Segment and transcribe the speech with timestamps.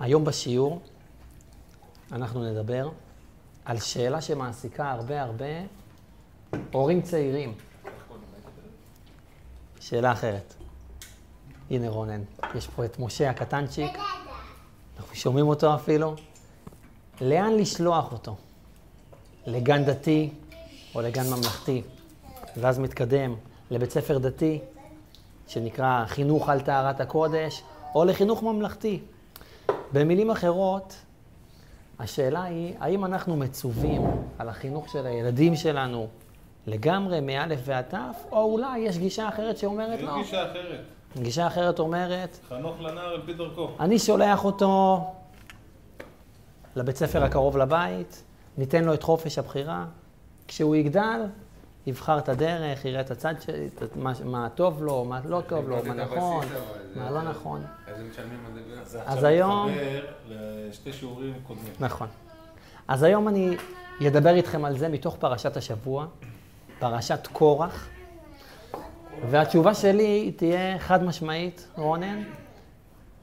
[0.00, 0.80] היום בשיעור
[2.12, 2.88] אנחנו נדבר
[3.64, 5.46] על שאלה שמעסיקה הרבה הרבה
[6.72, 7.54] הורים צעירים.
[9.80, 10.54] שאלה אחרת.
[11.70, 12.22] הנה רונן,
[12.54, 13.90] יש פה את משה הקטנצ'יק,
[14.98, 16.14] אנחנו שומעים אותו אפילו.
[17.20, 18.36] לאן לשלוח אותו?
[19.46, 20.30] לגן דתי
[20.94, 21.82] או לגן ממלכתי?
[22.56, 23.34] ואז מתקדם
[23.70, 24.60] לבית ספר דתי,
[25.48, 27.62] שנקרא חינוך על טהרת הקודש,
[27.94, 29.00] או לחינוך ממלכתי.
[29.92, 30.96] במילים אחרות,
[31.98, 34.02] השאלה היא, האם אנחנו מצווים
[34.38, 36.06] על החינוך של הילדים שלנו
[36.66, 37.94] לגמרי, מא' ועד ת',
[38.32, 40.16] או אולי יש גישה אחרת שאומרת לא.
[40.22, 40.80] גישה אחרת.
[41.22, 43.68] גישה אחרת אומרת, חנוך לנער על פי דרכו.
[43.80, 45.04] אני שולח אותו
[46.76, 48.22] לבית ספר הקרוב לבית,
[48.58, 49.84] ניתן לו את חופש הבחירה.
[50.48, 51.20] כשהוא יגדל,
[51.86, 55.68] יבחר את הדרך, יראה את הצד שלי, את מה, מה טוב לו, מה לא טוב
[55.68, 56.46] לו, מה נכון,
[56.96, 57.62] מה לא נכון.
[57.86, 58.84] אז הם משלמים על זה ביחד.
[58.84, 60.04] זה אז עכשיו היום- מתחבר
[60.68, 61.72] לשתי שיעורים קודמים.
[61.80, 62.08] נכון.
[62.88, 63.56] אז היום אני
[64.08, 66.06] אדבר איתכם על זה מתוך פרשת השבוע,
[66.78, 67.88] פרשת קורח,
[69.30, 72.22] והתשובה שלי תהיה חד משמעית, רונן,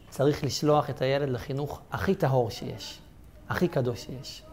[0.09, 2.99] צריך לשלוח את הילד לחינוך הכי טהור שיש,
[3.49, 4.43] הכי קדוש שיש.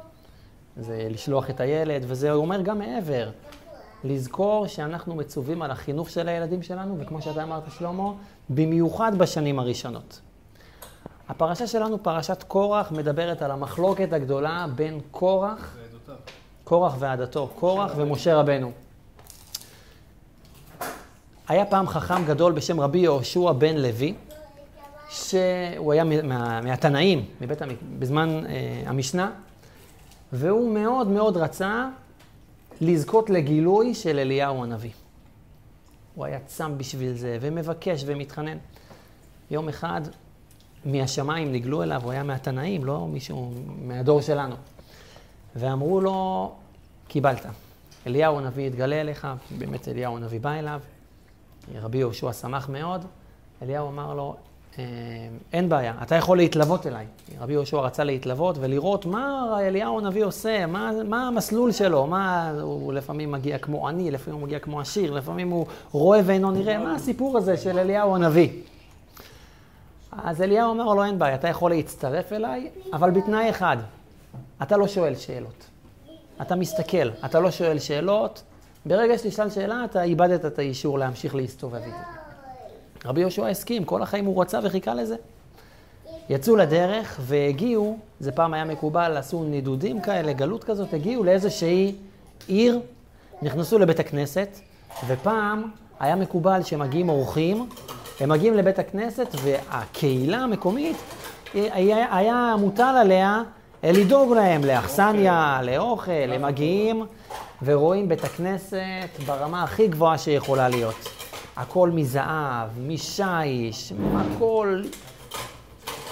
[0.77, 3.31] זה לשלוח את הילד, וזה אומר גם מעבר.
[4.05, 8.13] לזכור שאנחנו מצווים על החינוך של הילדים שלנו, וכמו שאתה אמרת, שלמה,
[8.51, 10.21] במיוחד בשנים הראשונות.
[11.29, 15.77] הפרשה שלנו, פרשת קורח, מדברת על המחלוקת הגדולה בין קורח.
[16.65, 18.73] קורח ועדתו, קורח ומשה רבנו.
[21.49, 24.15] היה פעם חכם גדול בשם רבי יהושע בן לוי,
[25.11, 27.59] שהוא היה מה, מהתנאים, מבית.
[27.99, 29.31] בזמן אה, המשנה,
[30.33, 31.89] והוא מאוד מאוד רצה
[32.81, 34.91] לזכות לגילוי של אליהו הנביא.
[36.15, 38.59] הוא היה צם בשביל זה, ומבקש ומתחנן.
[39.51, 40.01] יום אחד
[40.85, 43.53] מהשמיים נגלו אליו, הוא היה מהתנאים, לא מישהו
[43.83, 44.55] מהדור שלנו.
[45.57, 46.53] ואמרו לו,
[47.09, 47.47] קיבלת.
[48.06, 49.27] אליהו הנביא התגלה אליך,
[49.59, 50.81] באמת אליהו הנביא בא אליו.
[51.75, 53.05] רבי יהושע שמח מאוד.
[53.62, 54.41] אליהו אמר לו, "אה,
[55.53, 57.06] אין בעיה, אתה יכול להתלוות אליי.
[57.41, 62.92] רבי יהושע רצה להתלוות ולראות מה אליהו הנביא עושה, מה, מה המסלול שלו, מה, הוא
[62.92, 66.94] לפעמים מגיע כמו עני, לפעמים הוא מגיע כמו עשיר, לפעמים הוא רואה ואינו נראה, מה
[66.94, 68.48] הסיפור הזה של אליהו הנביא?
[70.12, 73.76] אז אליהו אומר לו, אין בעיה, אתה יכול להצטרף אליי, אבל בתנאי אחד,
[74.62, 75.66] אתה לא שואל שאלות.
[76.43, 78.43] אתה מסתכל, אתה לא שואל שאלות.
[78.87, 82.16] ברגע שתשאל שאלה, אתה איבדת את האישור להמשיך להסתובב איתי.
[83.05, 85.17] רבי יהושע הסכים, כל החיים הוא רצה וחיכה לזה.
[86.31, 91.95] יצאו לדרך והגיעו, זה פעם היה מקובל, עשו נידודים כאלה, גלות כזאת, הגיעו לאיזושהי
[92.47, 92.81] עיר,
[93.43, 94.49] נכנסו לבית הכנסת,
[95.06, 95.62] ופעם
[96.01, 97.69] היה מקובל שמגיעים אורחים,
[98.21, 100.97] הם מגיעים לבית הכנסת והקהילה המקומית,
[101.55, 103.43] היה, היה מוטל עליה
[103.83, 107.06] לדאוג להם לאכסניה, לאוכל, הם מגיעים
[107.65, 111.16] ורואים בית הכנסת ברמה הכי גבוהה שיכולה להיות.
[111.56, 114.83] הכל מזהב, משיש, הכל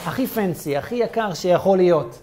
[0.05, 2.19] הכי פנסי, הכי יקר שיכול להיות.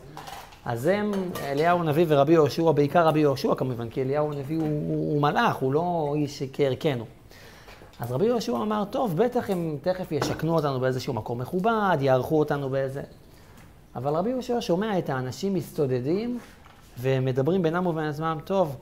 [0.65, 1.11] אז הם,
[1.43, 5.55] אליהו הנביא ורבי יהושע, בעיקר רבי יהושע כמובן, כי אליהו הנביא הוא, הוא, הוא מלאך,
[5.55, 7.05] הוא לא איש כערכנו.
[7.99, 12.69] אז רבי יהושע אמר, טוב, בטח הם תכף ישכנו אותנו באיזשהו מקום מכובד, יארחו אותנו
[12.69, 13.01] באיזה...
[13.95, 16.39] אבל רבי יהושע שומע את האנשים מסתודדים
[16.99, 18.75] ומדברים בינם ובין עצמם, טוב,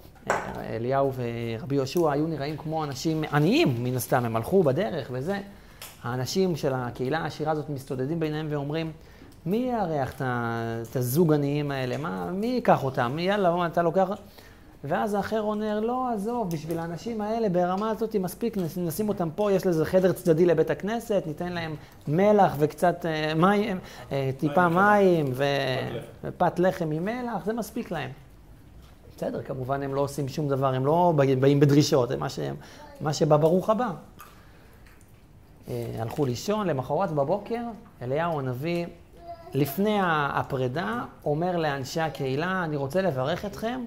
[0.59, 5.39] אליהו ורבי יהושע היו נראים כמו אנשים עניים, מן הסתם, הם הלכו בדרך וזה.
[6.03, 8.91] האנשים של הקהילה העשירה הזאת מסתודדים ביניהם ואומרים,
[9.45, 11.97] מי יארח את הזוג עניים האלה?
[11.97, 13.11] מה, מי ייקח אותם?
[13.15, 14.09] מי, יאללה, מה, אתה לוקח...
[14.83, 19.65] ואז האחר אומר, לא, עזוב, בשביל האנשים האלה ברמה הזאת מספיק, נשים אותם פה, יש
[19.65, 21.75] לזה חדר צדדי לבית הכנסת, ניתן להם
[22.07, 23.79] מלח וקצת אה, מים,
[24.11, 25.33] אה, טיפה מים.
[26.23, 28.09] ופת לחם עם מלח, זה מספיק להם.
[29.19, 32.55] בסדר, כמובן הם לא עושים שום דבר, הם לא באים בדרישות, מה, שהם,
[33.01, 33.89] מה שבא ברוך הבא.
[35.67, 37.61] אה, הלכו לישון, למחרת בבוקר,
[38.01, 38.85] אליהו הנביא,
[39.53, 43.81] לפני הפרידה, אומר לאנשי הקהילה, אני רוצה לברך אתכם,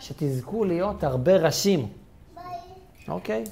[0.00, 1.88] שתזכו להיות הרבה ראשים.
[3.08, 3.44] אוקיי?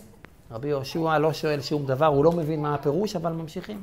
[0.50, 3.82] רבי יהושע לא שואל שום דבר, הוא לא מבין מה הפירוש, אבל ממשיכים.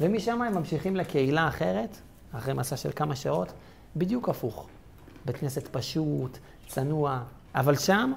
[0.00, 1.96] ומשם הם ממשיכים לקהילה אחרת,
[2.32, 3.52] אחרי מסע של כמה שעות,
[3.96, 4.66] בדיוק הפוך.
[5.26, 7.18] בית כנסת פשוט, צנוע,
[7.54, 8.12] אבל שם,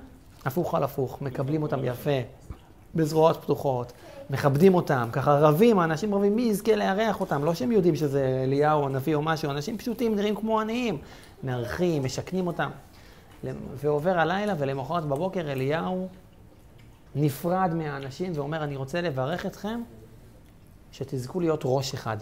[0.46, 2.20] הפוך על הפוך, מקבלים אותם יפה,
[2.96, 3.94] בזרועות פתוחות,
[4.30, 7.44] מכבדים אותם, ככה רבים, האנשים רבים, מי יזכה לארח אותם?
[7.44, 10.98] לא שהם יודעים שזה אליהו, הנביא או משהו, אנשים פשוטים, נראים כמו עניים,
[11.44, 12.70] מארחים, משכנים אותם.
[13.76, 16.08] ועובר הלילה, ולמחרת בבוקר אליהו
[17.16, 19.82] נפרד מהאנשים ואומר, אני רוצה לברך אתכם
[20.92, 22.18] שתזכו להיות ראש אחד.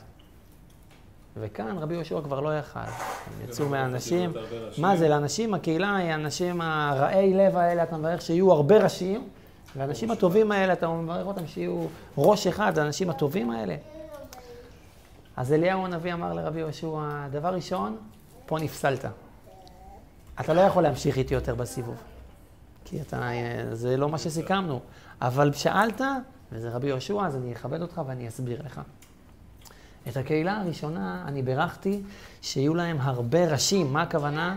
[1.39, 2.79] וכאן רבי יהושע כבר לא יכל.
[2.79, 4.33] הם יצאו לא מהאנשים.
[4.77, 9.29] מה זה, לאנשים, הקהילה היא האנשים הרעי לב האלה, אתה מברך שיהיו הרבה ראשים,
[9.75, 11.85] והאנשים הטובים האלה, אתה מברך אותם שיהיו
[12.17, 13.75] ראש אחד, האנשים הטובים האלה.
[15.37, 17.97] אז אליהו הנביא אמר לרבי יהושע, דבר ראשון,
[18.45, 19.05] פה נפסלת.
[20.39, 21.95] אתה לא יכול להמשיך איתי יותר בסיבוב.
[22.85, 23.29] כי אתה,
[23.73, 24.79] זה לא מה שסיכמנו.
[25.21, 26.01] אבל שאלת,
[26.51, 28.81] וזה רבי יהושע, אז אני אכבד אותך ואני אסביר לך.
[30.09, 32.01] את הקהילה הראשונה אני בירכתי
[32.41, 33.93] שיהיו להם הרבה ראשים.
[33.93, 34.55] מה הכוונה?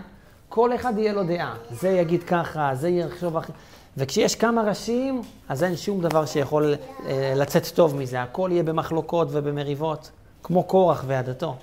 [0.48, 1.54] כל אחד יהיה לו דעה.
[1.70, 3.54] זה יגיד ככה, זה יחשוב אחרת.
[3.96, 6.74] וכשיש כמה ראשים, אז אין שום דבר שיכול
[7.06, 8.22] אה, לצאת טוב מזה.
[8.22, 10.10] הכל יהיה במחלוקות ובמריבות,
[10.42, 11.56] כמו קורח ועדתו.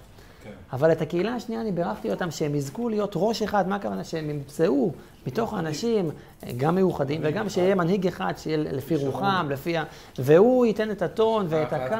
[0.44, 0.50] כן.
[0.74, 4.04] אבל את הקהילה השנייה, אני בירכתי אותם שהם יזכו להיות ראש אחד, מה הכוונה?
[4.04, 4.92] שהם ימצאו
[5.28, 6.10] מתוך האנשים,
[6.44, 9.84] אה, גם מאוחדים, וגם שיהיה מנהיג אחד, שיהיה לפי רוחם, לפי ה...
[10.20, 11.96] והוא ייתן את הטון ואת הקו.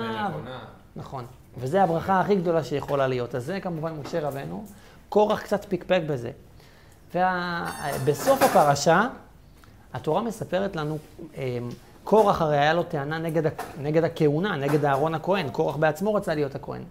[0.96, 1.26] נכון.
[1.60, 3.36] וזו הברכה הכי גדולה שיכולה להיות.
[3.36, 4.66] אז זה כמובן משה רבנו.
[5.10, 6.32] קורח קצת פיקפק בזה.
[7.16, 9.08] ובסוף הפרשה,
[9.94, 10.98] התורה מספרת לנו,
[11.36, 11.70] אמ,
[12.04, 13.44] קורח הרי היה לו טענה נגד,
[13.82, 15.50] נגד הכהונה, נגד אהרון הכהן.
[15.50, 16.84] קורח בעצמו רצה להיות הכהן.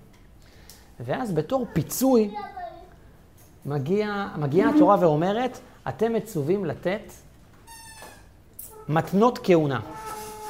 [1.01, 2.35] ואז בתור פיצוי,
[3.67, 5.59] מגיע, מגיעה התורה ואומרת,
[5.89, 7.13] אתם מצווים לתת
[8.89, 9.81] מתנות כהונה.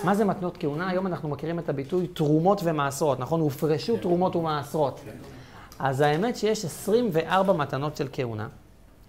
[0.04, 0.88] מה זה מתנות כהונה?
[0.88, 3.40] היום אנחנו מכירים את הביטוי תרומות ומעשרות, נכון?
[3.40, 5.00] הופרשו תרומות ומעשרות.
[5.78, 8.48] אז האמת שיש 24 מתנות של כהונה.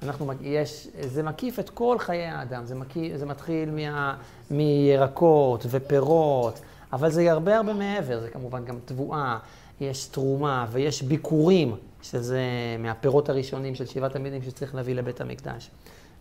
[0.03, 4.15] אנחנו, יש, זה מקיף את כל חיי האדם, זה, מקיף, זה מתחיל מה,
[4.51, 6.59] מירקות ופירות,
[6.93, 9.37] אבל זה הרבה הרבה מעבר, זה כמובן גם תבואה,
[9.81, 12.41] יש תרומה ויש ביקורים, שזה
[12.79, 15.69] מהפירות הראשונים של שבעת המינים שצריך להביא לבית המקדש.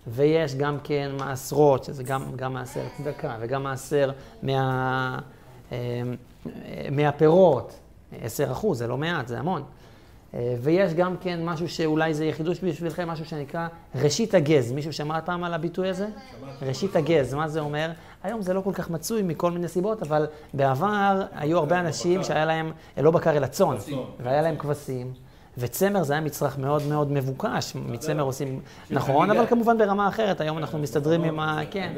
[0.07, 4.11] ויש גם כן מעשרות, שזה גם, גם מעשר צדקה, וגם מעשר
[4.43, 5.19] מה,
[5.73, 6.03] אה,
[6.91, 7.79] מהפירות,
[8.23, 9.63] 10 אחוז, זה לא מעט, זה המון.
[10.35, 14.73] אה, ויש גם כן משהו שאולי זה חידוש בשבילכם, משהו שנקרא ראשית הגז.
[14.73, 16.09] מישהו שמע פעם על הביטוי הזה?
[16.63, 17.91] ראשית הגז, מה זה אומר?
[18.23, 22.45] היום זה לא כל כך מצוי מכל מיני סיבות, אבל בעבר היו הרבה אנשים שהיה
[22.45, 23.77] להם, אה, לא בקר אלא צאן,
[24.23, 25.26] והיה להם כבשים.
[25.59, 28.61] וצמר זה היה מצרך מאוד מאוד מבוקש, מצמר עושים,
[28.91, 31.61] נכון, אבל כמובן ברמה אחרת, היום אנחנו מסתדרים עם ה...
[31.71, 31.93] כן.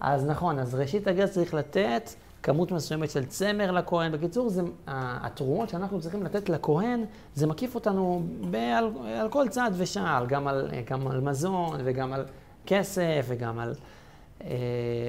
[0.00, 2.10] אז נכון, אז ראשית הגז צריך לתת
[2.42, 4.12] כמות מסוימת של צמר לכהן.
[4.12, 7.04] בקיצור, זה, התרומות שאנחנו צריכים לתת לכהן,
[7.34, 8.22] זה מקיף אותנו
[8.54, 12.24] על, על כל צעד ושעל, גם על, גם על מזון וגם על
[12.66, 13.74] כסף וגם על,
[14.44, 14.48] אה,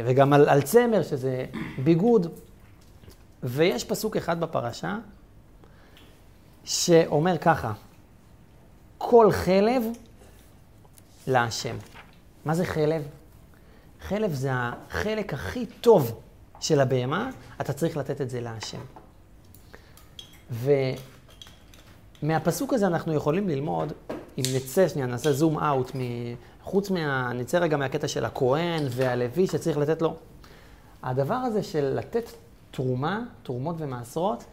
[0.06, 1.46] וגם על, על צמר, שזה
[1.84, 2.28] ביגוד.
[3.44, 4.98] ויש פסוק אחד בפרשה
[6.66, 7.74] שאומר ככה,
[8.98, 9.84] כל חלב
[11.28, 11.76] להשם.
[12.46, 13.08] מה זה חלב?
[14.02, 16.20] חלב זה החלק הכי טוב
[16.60, 17.30] של הבהמה,
[17.62, 18.80] אתה צריך לתת את זה להשם.
[22.22, 23.94] ומהפסוק הזה אנחנו יכולים ללמוד,
[24.38, 25.92] אם נצא שנייה, נעשה זום אאוט,
[26.64, 27.34] חוץ מה...
[27.34, 30.16] נצא רגע מהקטע של הכהן והלוי שצריך לתת לו.
[31.04, 32.30] הדבר הזה של לתת
[32.72, 34.44] תרומה, תרומות ומעשרות,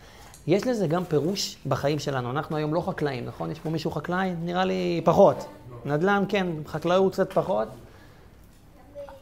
[0.47, 2.31] יש לזה גם פירוש בחיים שלנו.
[2.31, 3.51] אנחנו היום לא חקלאים, נכון?
[3.51, 4.35] יש פה מישהו חקלאי?
[4.43, 5.47] נראה לי פחות.
[5.85, 7.69] נדל"ן, כן, חקלאות קצת פחות.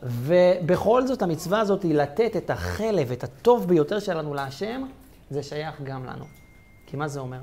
[0.02, 4.82] ובכל זאת המצווה הזאת היא לתת את החלב, את הטוב ביותר שלנו להשם,
[5.30, 6.24] זה שייך גם לנו.
[6.86, 7.40] כי מה זה אומר?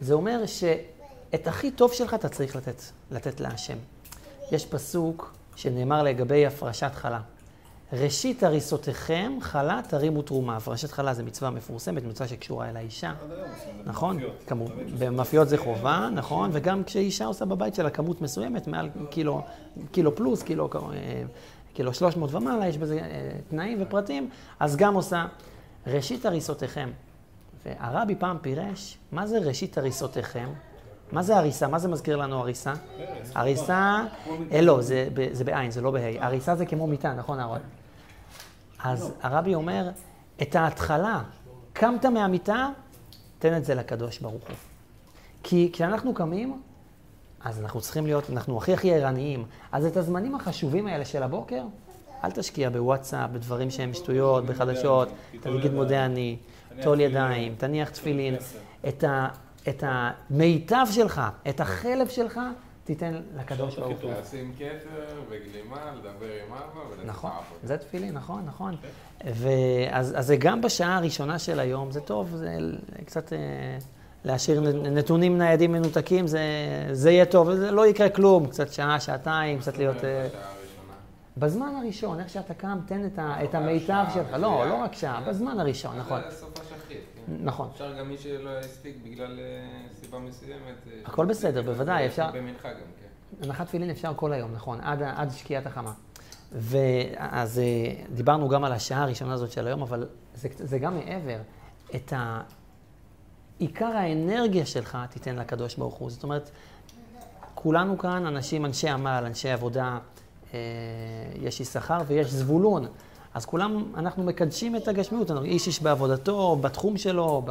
[0.00, 3.76] זה אומר שאת הכי טוב שלך אתה צריך לתת, לתת להשם.
[4.52, 7.20] יש פסוק שנאמר לגבי הפרשת חלה.
[7.92, 10.56] ראשית הריסותיכם חלה תרימו תרומה.
[10.56, 13.12] הפרשת חלה זה מצווה מפורסמת, מצווה שקשורה אל האישה.
[13.84, 14.18] נכון.
[14.98, 19.42] במאפיות זה חובה, נכון, וגם כשאישה עושה בבית שלה כמות מסוימת, מעל קילו,
[19.92, 21.22] קילו פלוס, קילו, אה,
[21.74, 24.30] קילו 300 ומעלה, יש בזה אה, תנאים ופרטים,
[24.60, 25.26] אז גם עושה
[25.86, 26.90] ראשית הריסותיכם.
[27.66, 30.48] והרבי פעם פירש, מה זה ראשית הריסותיכם?
[31.12, 31.68] מה זה הריסה?
[31.68, 32.72] מה זה מזכיר לנו הריסה?
[33.34, 34.00] הריסה,
[34.52, 35.08] אה, לא, זה,
[35.44, 36.24] בעין, זה לא בה'.
[36.26, 37.58] הריסה זה כמו מיטה, נכון, אהרון?
[38.84, 39.90] אז הרבי אומר,
[40.42, 41.22] את ההתחלה,
[41.72, 42.68] קמת מהמיטה,
[43.38, 44.56] תן את זה לקדוש ברוך הוא.
[45.42, 46.60] כי כשאנחנו קמים,
[47.44, 49.44] אז אנחנו צריכים להיות, אנחנו הכי הכי ערניים.
[49.72, 51.62] אז את הזמנים החשובים האלה של הבוקר,
[52.24, 55.08] אל תשקיע בוואטסאפ, בדברים שהם שטויות, בחדשות,
[55.40, 56.36] תגיד מודה אני,
[56.82, 58.34] טול ידיים, תניח תפילין.
[58.88, 59.04] את,
[59.68, 62.40] את המיטב שלך, את החלב שלך,
[62.84, 64.12] תיתן לקדוש ברוך הוא.
[64.20, 67.58] לשים כתר וגלימה, לדבר עם אבא ולצאת נכון, לעבוד.
[67.62, 68.76] זה תפילין, נכון, נכון.
[69.24, 72.56] ואז אז זה גם בשעה הראשונה של היום, זה טוב, זה
[73.04, 73.38] קצת אה,
[74.24, 74.60] להשאיר
[74.90, 76.40] נתונים ניידים מנותקים, זה,
[76.92, 80.04] זה יהיה טוב, זה לא יקרה כלום, קצת שעה, שעתיים, קצת להיות...
[80.04, 80.28] אה.
[81.36, 84.32] בזמן הראשון, איך שאתה קם, תן את, ה, את המיטב שעה שלך.
[84.32, 84.66] לא.
[84.68, 86.20] לא רק שעה, בזמן הראשון, נכון.
[87.40, 87.68] נכון.
[87.72, 89.44] אפשר גם מי שלא הספיק בגלל אה,
[90.00, 90.60] סיבה מסוימת.
[90.86, 93.44] אה, הכל בסדר, בוודאי, אפשר- במנחה גם, כן.
[93.46, 95.92] הנחת תפילין אפשר כל היום, נכון, עד, עד שקיעת החמה.
[96.52, 97.64] ואז אה,
[98.14, 101.38] דיברנו גם על השעה הראשונה הזאת של היום, אבל זה, זה גם מעבר.
[101.94, 102.40] את ה...
[103.58, 106.10] עיקר האנרגיה שלך תיתן לקדוש ברוך הוא.
[106.10, 106.50] זאת אומרת,
[107.54, 109.98] כולנו כאן אנשים, אנשי עמל, אנשי עבודה,
[110.54, 110.58] אה,
[111.40, 112.86] יש יששכר ויש זבולון.
[113.38, 117.42] אז כולם, אנחנו מקדשים את הגשמיות, איש איש בעבודתו, בתחום שלו,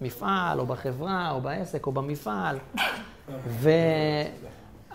[0.00, 2.58] במפעל, או בחברה, או בעסק, או במפעל.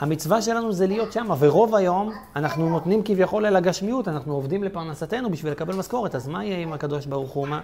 [0.02, 5.30] והמצווה שלנו זה להיות שם, ורוב היום אנחנו נותנים כביכול אל הגשמיות, אנחנו עובדים לפרנסתנו
[5.30, 7.48] בשביל לקבל משכורת, אז מה יהיה עם הקדוש ברוך הוא?
[7.48, 7.62] מה?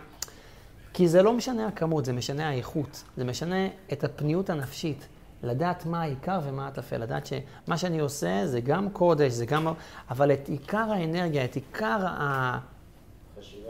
[0.94, 3.04] כי זה לא משנה הכמות, זה משנה האיכות.
[3.18, 5.08] זה משנה את הפניות הנפשית.
[5.44, 6.98] לדעת מה העיקר ומה הטפל.
[6.98, 9.68] לדעת שמה שאני עושה זה גם קודש, זה גם...
[10.10, 12.60] אבל את עיקר האנרגיה, את עיקר ה...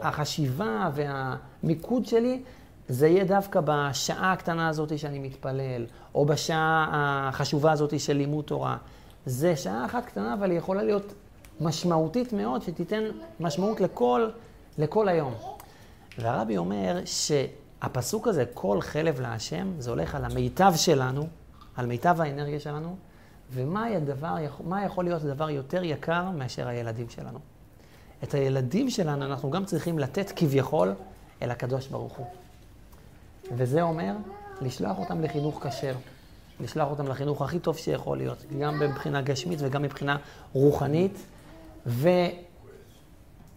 [0.00, 2.42] החשיבה והמיקוד שלי,
[2.88, 6.88] זה יהיה דווקא בשעה הקטנה הזאת שאני מתפלל, או בשעה
[7.28, 8.76] החשובה הזאת של לימוד תורה.
[9.26, 11.14] זה שעה אחת קטנה, אבל היא יכולה להיות
[11.60, 13.04] משמעותית מאוד, שתיתן
[13.40, 14.28] משמעות לכל,
[14.78, 15.34] לכל היום.
[16.18, 21.26] והרבי אומר שהפסוק הזה, כל חלב להשם, זה הולך על המיטב שלנו,
[21.76, 22.96] על מיטב האנרגיה שלנו,
[23.52, 24.36] ומה הדבר,
[24.84, 27.38] יכול להיות הדבר יותר יקר מאשר הילדים שלנו.
[28.22, 30.94] את הילדים שלנו אנחנו גם צריכים לתת כביכול
[31.42, 32.26] אל הקדוש ברוך הוא.
[33.52, 34.12] וזה אומר
[34.60, 35.94] לשלוח אותם לחינוך כשר,
[36.60, 40.16] לשלוח אותם לחינוך הכי טוב שיכול להיות, גם מבחינה גשמית וגם מבחינה
[40.52, 41.26] רוחנית,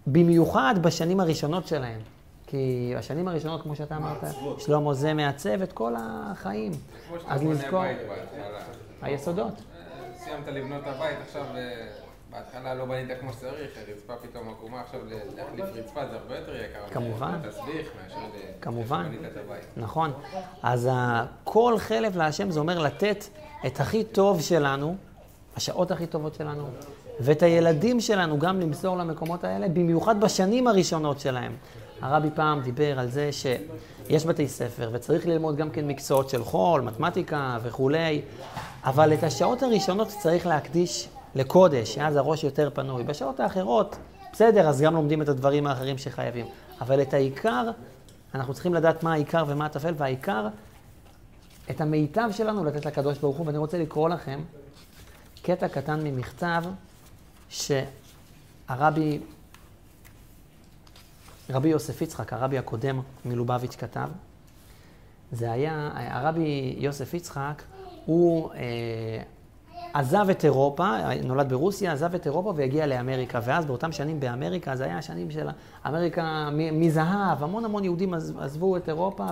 [0.08, 2.00] ובמיוחד בשנים הראשונות שלהם.
[2.51, 4.18] כי השנים הראשונות, כמו שאתה אמרת.
[4.58, 6.72] שלמה, זה מעצב את כל החיים.
[7.27, 8.60] אז לזכור, בהתחלה.
[9.01, 9.48] היסודות.
[9.53, 9.84] אה,
[10.18, 11.88] סיימת לבנות את הבית, עכשיו אה,
[12.32, 15.00] בהתחלה לא בנית כמו שצריך, הרצפה פתאום עקומה, עכשיו
[15.38, 16.79] להחליף רצפה זה הרבה יותר יקר.
[16.94, 17.39] כמובן.
[17.50, 18.15] תסביך מאשר
[18.62, 19.12] כמובן.
[19.77, 20.12] נכון.
[20.63, 23.24] אז ה- כל חלב להשם זה אומר לתת
[23.68, 24.96] את הכי טוב שלנו,
[25.56, 26.68] השעות הכי טובות שלנו,
[27.20, 31.56] ואת הילדים שלנו גם למסור למקומות האלה, במיוחד בשנים הראשונות שלהם.
[32.01, 36.82] הרבי פעם דיבר על זה שיש בתי ספר וצריך ללמוד גם כן מקצועות של חול,
[36.82, 38.22] מתמטיקה וכולי,
[38.84, 43.03] אבל את השעות הראשונות צריך להקדיש לקודש, שאז הראש יותר פנוי.
[43.03, 43.98] בשעות האחרות,
[44.34, 46.46] בסדר, אז גם לומדים את הדברים האחרים שחייבים.
[46.82, 47.72] אבל את העיקר,
[48.36, 50.48] אנחנו צריכים לדעת מה העיקר ומה הטפל, והעיקר,
[51.70, 54.39] את המיטב שלנו לתת לקדוש ברוך הוא, ואני רוצה לקרוא לכם
[55.41, 56.63] קטע קטן ממכתב
[57.50, 59.20] שהרבי,
[61.50, 64.08] רבי יוסף יצחק, הרבי הקודם מלובביץ' כתב.
[65.32, 67.63] זה היה, הרבי יוסף יצחק,
[68.06, 68.60] הוא אה,
[69.94, 70.89] עזב את אירופה,
[71.24, 73.39] נולד ברוסיה, עזב את אירופה והגיע לאמריקה.
[73.44, 75.48] ואז באותם שנים באמריקה, זה היה השנים של
[75.88, 79.25] אמריקה מזהב, המון המון יהודים עז- עזבו את אירופה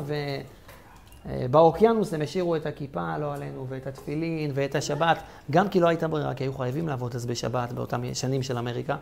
[1.26, 5.18] ובאוקיינוס הם השאירו את הכיפה, לא עלינו, ואת התפילין ואת השבת,
[5.52, 8.96] גם כי לא הייתה ברירה, כי היו חייבים לעבוד אז בשבת באותם שנים של אמריקה.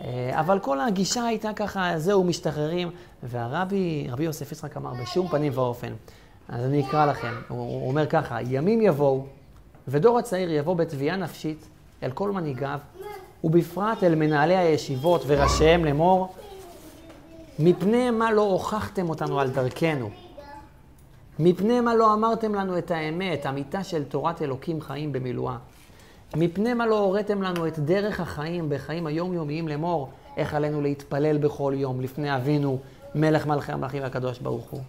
[0.00, 2.90] אה, אבל כל הגישה הייתה ככה, זהו, משתחררים.
[3.24, 5.92] והרבי, רבי יוסף יצחק אמר, בשום פנים ואופן.
[6.48, 9.26] אז אני אקרא לכם, הוא, הוא אומר ככה, ימים יבואו,
[9.88, 11.68] ודור הצעיר יבוא בתביעה נפשית
[12.02, 12.78] אל כל מנהיגיו,
[13.44, 16.34] ובפרט אל מנהלי הישיבות וראשיהם לאמור,
[17.58, 20.10] מפני מה לא הוכחתם אותנו על דרכנו?
[21.38, 25.56] מפני מה לא אמרתם לנו את האמת, אמיתה של תורת אלוקים חיים במילואה?
[26.36, 31.72] מפני מה לא הוריתם לנו את דרך החיים בחיים היומיומיים לאמור, איך עלינו להתפלל בכל
[31.76, 32.78] יום לפני אבינו,
[33.14, 34.80] מלך מלכי המלכים והקדוש ברוך הוא?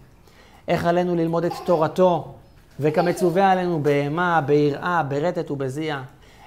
[0.67, 2.33] איך עלינו ללמוד את תורתו,
[2.79, 6.01] וכמצווה עלינו בהמה, ביראה, ברטט ובזיע?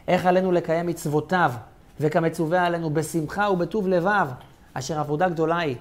[0.09, 1.53] איך עלינו לקיים מצוותיו,
[2.01, 4.29] וכמצווה עלינו בשמחה ובטוב לבב,
[4.75, 5.77] אשר עבודה גדולה היא?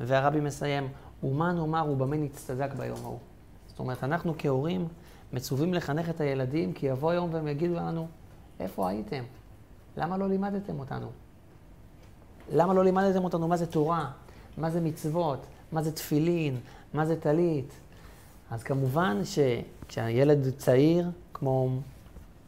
[0.00, 0.88] והרבי מסיים,
[1.22, 3.18] ומה נאמר ובמה נצטדק ביום ההוא?
[3.68, 4.88] זאת אומרת, אנחנו כהורים
[5.32, 8.06] מצווים לחנך את הילדים, כי יבוא יום והם יגידו לנו,
[8.60, 9.22] איפה הייתם?
[9.96, 11.06] למה לא לימדתם אותנו?
[12.52, 14.10] למה לא לימדתם אותנו מה זה תורה?
[14.58, 15.46] מה זה מצוות?
[15.72, 16.56] מה זה תפילין?
[16.94, 17.72] מה זה טלית?
[18.50, 21.68] אז כמובן שכשהילד צעיר, כמו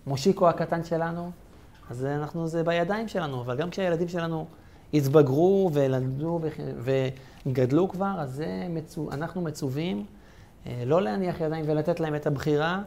[0.06, 1.30] מושיקו הקטן שלנו,
[1.90, 4.46] אז אנחנו, זה בידיים שלנו, אבל גם כשהילדים שלנו
[4.94, 6.40] התבגרו ולמדו
[7.46, 10.04] וגדלו כבר, אז מצו, אנחנו מצווים
[10.66, 12.82] אה, לא להניח ידיים ולתת להם את הבחירה,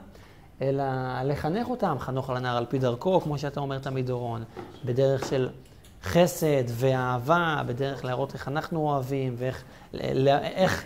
[0.61, 0.83] אלא
[1.23, 4.43] לחנך אותם, חנוך על הנער על פי דרכו, כמו שאתה אומר תמיד דורון,
[4.85, 5.49] בדרך של
[6.03, 9.63] חסד ואהבה, בדרך להראות איך אנחנו אוהבים ואיך
[9.93, 10.83] איך,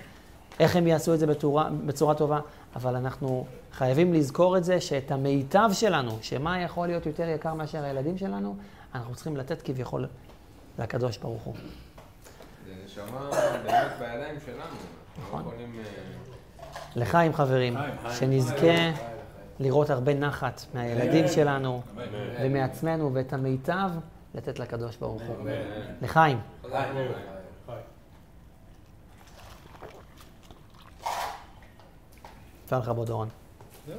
[0.60, 2.40] איך הם יעשו את זה בצורה, בצורה טובה,
[2.76, 7.84] אבל אנחנו חייבים לזכור את זה, שאת המיטב שלנו, שמה יכול להיות יותר יקר מאשר
[7.84, 8.56] הילדים שלנו,
[8.96, 10.08] אנחנו צריכים לתת כביכול
[10.80, 11.56] לקדוש ברוך הוא.
[12.66, 13.30] זה נשמה
[13.64, 14.76] באמת בידיים שלנו.
[15.20, 15.44] נכון.
[15.60, 15.76] אה,
[16.96, 17.76] לחיים חברים.
[18.12, 19.15] שנזכה
[19.60, 22.04] לראות הרבה נחת מהילדים שלנו אמן.
[22.42, 23.90] ומעצמנו ואת המיטב
[24.36, 25.50] לתת לקדוש ברוך הוא.
[26.02, 26.40] לחיים.
[32.72, 33.28] לכבוד אורן.
[33.88, 33.98] זהו.